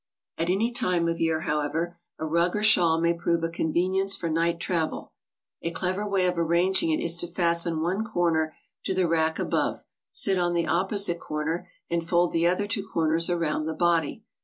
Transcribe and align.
At 0.39 0.49
any 0.49 0.71
time 0.71 1.07
of 1.07 1.19
year, 1.19 1.41
however, 1.41 1.99
a 2.17 2.25
rug 2.25 2.55
or 2.55 2.63
shawl 2.63 2.99
may 2.99 3.13
prove 3.13 3.43
a 3.43 3.49
convenience 3.49 4.15
for 4.15 4.29
night 4.31 4.59
travel. 4.59 5.13
A 5.61 5.69
clever 5.69 6.09
way 6.09 6.25
of 6.25 6.39
arranging 6.39 6.89
it 6.89 6.99
is 6.99 7.15
to 7.17 7.27
fasten 7.27 7.81
one 7.81 8.03
corner 8.03 8.55
to 8.85 8.95
the 8.95 9.07
rack 9.07 9.37
above, 9.37 9.83
sit 10.09 10.39
on 10.39 10.53
the 10.53 10.65
oppo 10.65 10.97
site 10.97 11.19
corner, 11.19 11.69
and 11.87 12.09
fold 12.09 12.33
the 12.33 12.47
other 12.47 12.65
two 12.65 12.83
corners 12.87 13.29
around 13.29 13.67
the 13.67 13.75
body. 13.75 14.23